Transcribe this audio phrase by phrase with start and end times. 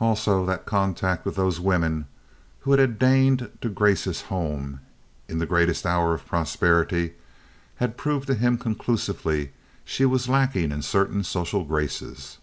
[0.00, 2.06] Also that contact with those women
[2.60, 4.78] who had deigned to grace his home
[5.26, 7.14] in his greatest hour of prosperity
[7.82, 9.50] had proved to him conclusively
[9.84, 12.38] she was lacking in certain social graces.